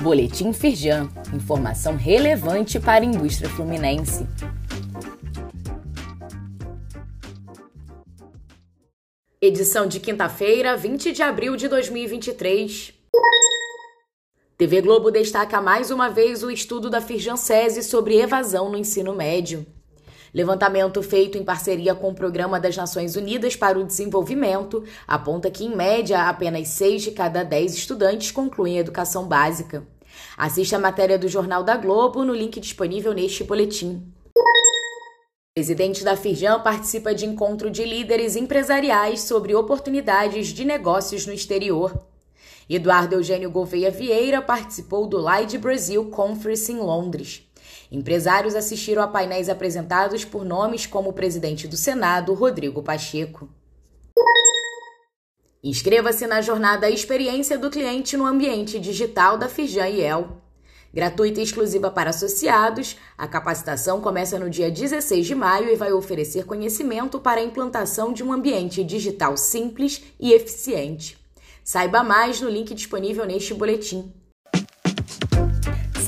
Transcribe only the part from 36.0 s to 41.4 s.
da Firjan participa de encontro de líderes empresariais sobre oportunidades de negócios no